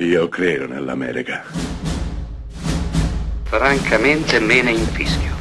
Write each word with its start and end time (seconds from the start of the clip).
Io 0.00 0.28
credo 0.28 0.68
nell'America. 0.68 1.42
Francamente 3.42 4.38
me 4.38 4.62
ne 4.62 4.70
infischio. 4.70 5.34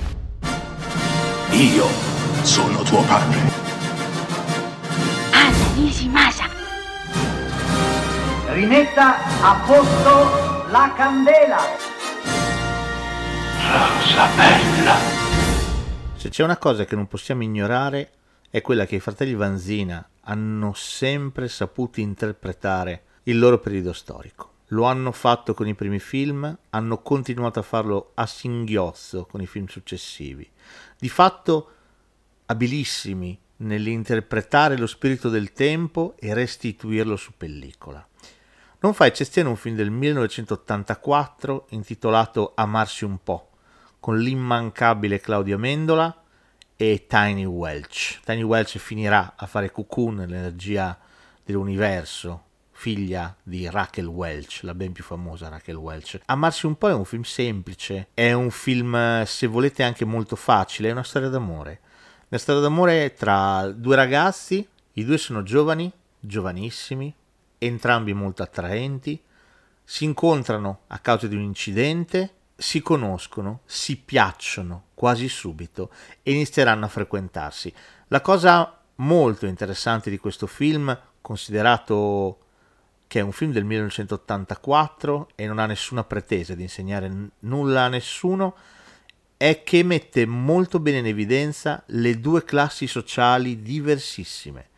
Io 1.51 1.85
sono 2.41 2.81
tuo 2.81 3.03
padre. 3.03 3.39
Anna 5.31 5.73
Nishimasa. 5.75 6.45
Rimetta 8.47 9.17
a 9.43 9.63
posto 9.63 10.71
la 10.71 10.91
candela. 10.95 11.59
Rosa 13.61 14.27
bella. 14.35 14.95
Se 16.15 16.29
c'è 16.29 16.43
una 16.43 16.57
cosa 16.57 16.83
che 16.85 16.95
non 16.95 17.05
possiamo 17.05 17.43
ignorare 17.43 18.09
è 18.49 18.61
quella 18.61 18.87
che 18.87 18.95
i 18.95 18.99
fratelli 18.99 19.35
Vanzina 19.35 20.03
hanno 20.21 20.73
sempre 20.73 21.47
saputo 21.47 21.99
interpretare 21.99 23.03
il 23.27 23.39
loro 23.39 23.59
periodo 23.59 23.93
storico. 23.93 24.51
Lo 24.71 24.83
hanno 24.83 25.11
fatto 25.11 25.53
con 25.53 25.67
i 25.67 25.75
primi 25.75 25.99
film, 25.99 26.57
hanno 26.69 27.01
continuato 27.01 27.59
a 27.59 27.63
farlo 27.63 28.11
a 28.15 28.25
singhiozzo 28.25 29.25
con 29.25 29.41
i 29.41 29.47
film 29.47 29.67
successivi. 29.67 30.49
Di 30.97 31.09
fatto 31.09 31.71
abilissimi 32.45 33.37
nell'interpretare 33.57 34.77
lo 34.77 34.87
spirito 34.87 35.29
del 35.29 35.51
tempo 35.53 36.15
e 36.19 36.33
restituirlo 36.33 37.15
su 37.15 37.33
pellicola. 37.35 38.05
Non 38.79 38.93
fa 38.93 39.05
eccezione 39.05 39.49
un 39.49 39.55
film 39.55 39.75
del 39.75 39.89
1984 39.89 41.67
intitolato 41.69 42.53
Amarsi 42.55 43.03
un 43.03 43.17
po', 43.23 43.49
con 43.99 44.19
l'immancabile 44.19 45.19
Claudia 45.19 45.57
Mendola 45.57 46.23
e 46.75 47.05
Tiny 47.07 47.45
Welch. 47.45 48.21
Tiny 48.23 48.43
Welch 48.43 48.77
finirà 48.77 49.33
a 49.35 49.45
fare 49.47 49.71
Cocoon, 49.71 50.17
l'energia 50.17 50.97
dell'universo, 51.43 52.46
figlia 52.79 53.35
di 53.41 53.67
Raquel 53.67 54.05
Welch, 54.05 54.59
la 54.61 54.75
ben 54.75 54.91
più 54.91 55.03
famosa 55.03 55.49
Raquel 55.49 55.77
Welch. 55.77 56.19
Amarsi 56.25 56.67
un 56.67 56.77
po' 56.77 56.89
è 56.89 56.93
un 56.93 57.05
film 57.05 57.23
semplice, 57.23 58.09
è 58.13 58.33
un 58.33 58.51
film, 58.51 59.23
se 59.23 59.47
volete, 59.47 59.81
anche 59.81 60.05
molto 60.05 60.35
facile, 60.35 60.89
è 60.89 60.91
una 60.91 61.03
storia 61.03 61.27
d'amore. 61.27 61.79
Una 62.27 62.39
storia 62.39 62.61
d'amore 62.61 63.13
tra 63.13 63.67
due 63.71 63.95
ragazzi, 63.95 64.65
i 64.93 65.03
due 65.03 65.17
sono 65.17 65.41
giovani, 65.41 65.91
giovanissimi, 66.19 67.11
entrambi 67.57 68.13
molto 68.13 68.43
attraenti, 68.43 69.19
si 69.83 70.03
incontrano 70.03 70.81
a 70.87 70.99
causa 70.99 71.25
di 71.25 71.35
un 71.35 71.41
incidente, 71.41 72.33
si 72.55 72.81
conoscono, 72.81 73.61
si 73.65 73.97
piacciono 73.97 74.89
quasi 74.93 75.27
subito 75.27 75.89
e 76.21 76.31
inizieranno 76.31 76.85
a 76.85 76.89
frequentarsi. 76.89 77.73
La 78.09 78.21
cosa 78.21 78.79
molto 78.97 79.47
interessante 79.47 80.11
di 80.11 80.19
questo 80.19 80.45
film, 80.45 80.95
considerato 81.21 82.41
che 83.07 83.19
è 83.19 83.23
un 83.23 83.31
film 83.31 83.51
del 83.51 83.63
1984 83.63 85.29
e 85.35 85.47
non 85.47 85.59
ha 85.59 85.65
nessuna 85.65 86.03
pretesa 86.03 86.53
di 86.53 86.63
insegnare 86.63 87.07
n- 87.07 87.29
nulla 87.39 87.83
a 87.83 87.87
nessuno, 87.87 88.55
è 89.37 89.63
che 89.63 89.83
mette 89.83 90.25
molto 90.25 90.79
bene 90.79 90.97
in 90.99 91.05
evidenza 91.07 91.83
le 91.87 92.19
due 92.19 92.43
classi 92.43 92.87
sociali 92.87 93.61
diversissime 93.61 94.69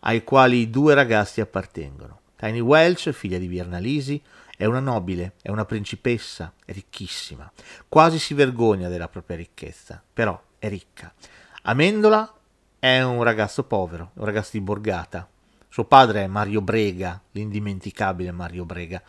ai 0.00 0.24
quali 0.24 0.58
i 0.58 0.70
due 0.70 0.94
ragazzi 0.94 1.40
appartengono. 1.40 2.20
Tiny 2.36 2.60
Welch, 2.60 3.10
figlia 3.10 3.38
di 3.38 3.46
Viernalisi, 3.46 4.22
è 4.56 4.64
una 4.64 4.80
nobile, 4.80 5.34
è 5.42 5.50
una 5.50 5.64
principessa, 5.64 6.52
è 6.64 6.72
ricchissima, 6.72 7.50
quasi 7.88 8.18
si 8.18 8.32
vergogna 8.34 8.88
della 8.88 9.08
propria 9.08 9.36
ricchezza, 9.36 10.02
però 10.12 10.40
è 10.58 10.68
ricca. 10.68 11.12
Amendola 11.62 12.32
è 12.78 13.02
un 13.02 13.22
ragazzo 13.22 13.64
povero, 13.64 14.12
un 14.14 14.24
ragazzo 14.24 14.50
di 14.52 14.60
borgata, 14.60 15.28
suo 15.76 15.84
padre 15.84 16.24
è 16.24 16.26
Mario 16.26 16.62
Brega, 16.62 17.20
l'indimenticabile 17.32 18.32
Mario 18.32 18.64
Brega, 18.64 19.02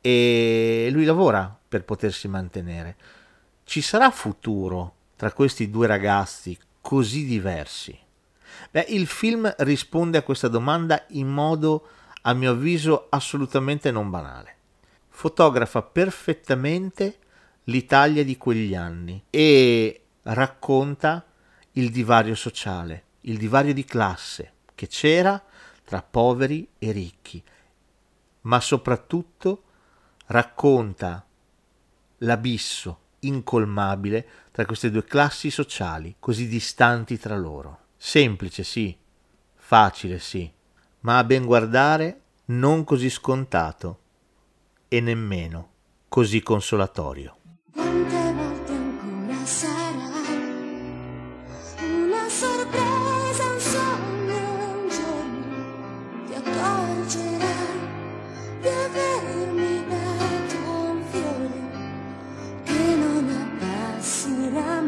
e 0.00 0.88
lui 0.90 1.04
lavora 1.04 1.54
per 1.68 1.84
potersi 1.84 2.26
mantenere. 2.26 2.96
Ci 3.64 3.82
sarà 3.82 4.10
futuro 4.10 4.94
tra 5.14 5.30
questi 5.32 5.68
due 5.68 5.86
ragazzi 5.86 6.58
così 6.80 7.26
diversi? 7.26 7.94
Beh, 8.70 8.86
il 8.88 9.06
film 9.06 9.52
risponde 9.58 10.16
a 10.16 10.22
questa 10.22 10.48
domanda 10.48 11.04
in 11.08 11.28
modo, 11.28 11.86
a 12.22 12.32
mio 12.32 12.52
avviso, 12.52 13.08
assolutamente 13.10 13.90
non 13.90 14.08
banale. 14.08 14.56
Fotografa 15.10 15.82
perfettamente 15.82 17.18
l'Italia 17.64 18.24
di 18.24 18.38
quegli 18.38 18.74
anni 18.74 19.22
e 19.28 20.04
racconta 20.22 21.26
il 21.72 21.90
divario 21.90 22.34
sociale, 22.34 23.04
il 23.22 23.36
divario 23.36 23.74
di 23.74 23.84
classe 23.84 24.52
che 24.74 24.86
c'era 24.86 25.42
tra 25.86 26.02
poveri 26.02 26.68
e 26.78 26.90
ricchi, 26.90 27.42
ma 28.42 28.60
soprattutto 28.60 29.62
racconta 30.26 31.24
l'abisso 32.18 32.98
incolmabile 33.20 34.28
tra 34.50 34.66
queste 34.66 34.90
due 34.90 35.04
classi 35.04 35.48
sociali 35.48 36.16
così 36.18 36.48
distanti 36.48 37.18
tra 37.18 37.36
loro. 37.36 37.84
Semplice 37.96 38.64
sì, 38.64 38.96
facile 39.54 40.18
sì, 40.18 40.52
ma 41.00 41.18
a 41.18 41.24
ben 41.24 41.46
guardare 41.46 42.20
non 42.46 42.82
così 42.82 43.08
scontato 43.08 44.00
e 44.88 45.00
nemmeno 45.00 45.70
così 46.08 46.42
consolatorio. 46.42 47.45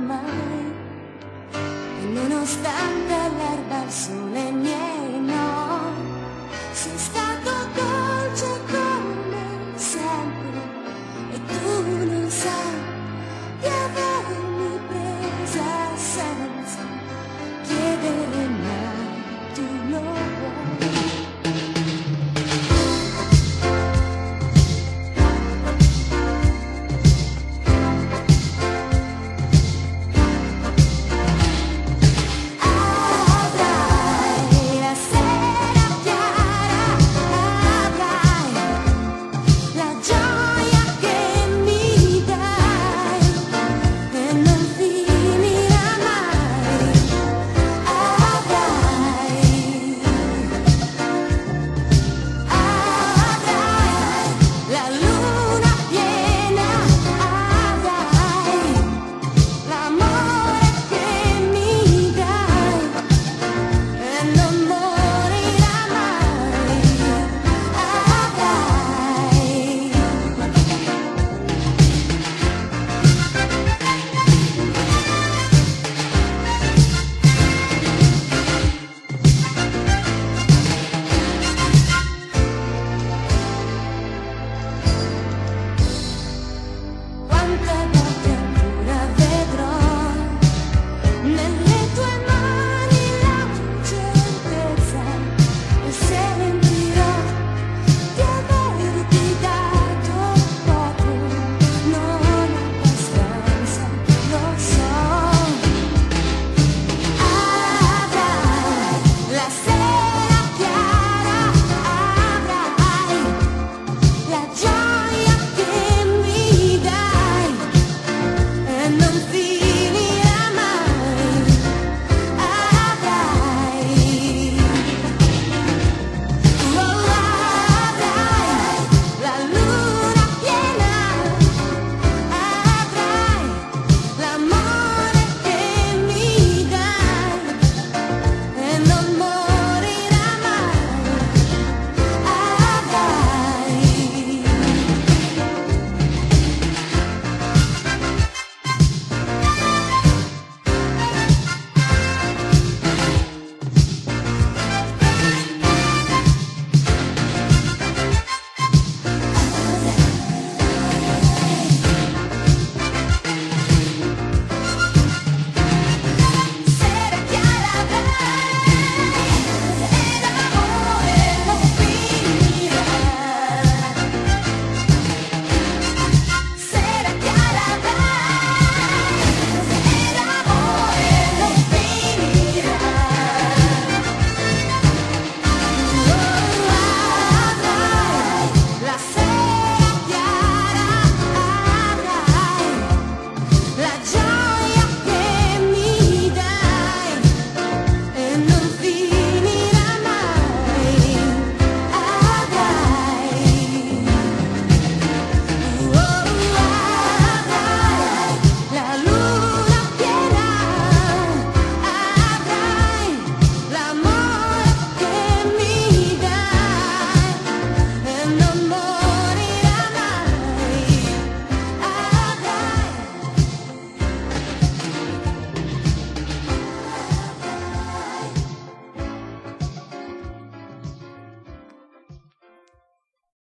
mai. 0.08 0.64
E 2.00 2.04
nonostante 2.18 3.14
l'erba 3.36 3.84
il 3.84 3.90
sole 3.90 4.50